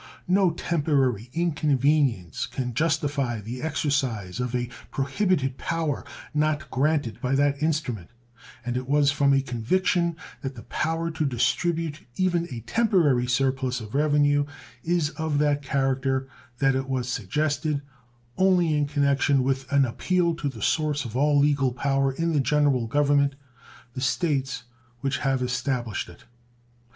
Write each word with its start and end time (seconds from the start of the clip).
No 0.27 0.49
temporary 0.49 1.29
inconvenience 1.31 2.47
can 2.47 2.73
justify 2.73 3.39
the 3.39 3.61
exercise 3.61 4.39
of 4.39 4.55
a 4.55 4.67
prohibited 4.89 5.59
power 5.59 6.03
not 6.33 6.71
granted 6.71 7.21
by 7.21 7.35
that 7.35 7.61
instrument, 7.61 8.09
and 8.65 8.75
it 8.75 8.89
was 8.89 9.11
from 9.11 9.31
a 9.31 9.41
conviction 9.43 10.15
that 10.41 10.55
the 10.55 10.63
power 10.63 11.11
to 11.11 11.23
distribute 11.23 11.99
even 12.15 12.47
a 12.51 12.61
temporary 12.61 13.27
surplus 13.27 13.79
of 13.79 13.93
revenue 13.93 14.45
is 14.83 15.11
of 15.11 15.37
that 15.37 15.61
character 15.61 16.27
that 16.57 16.73
it 16.73 16.89
was 16.89 17.07
suggested 17.07 17.83
only 18.39 18.73
in 18.75 18.87
connection 18.87 19.43
with 19.43 19.71
an 19.71 19.85
appeal 19.85 20.33
to 20.37 20.49
the 20.49 20.63
source 20.63 21.05
of 21.05 21.15
all 21.15 21.37
legal 21.37 21.71
power 21.71 22.11
in 22.11 22.33
the 22.33 22.39
General 22.39 22.87
Government, 22.87 23.35
the 23.93 24.01
States 24.01 24.63
which 25.01 25.19
have 25.19 25.43
established 25.43 26.09
it. 26.09 26.23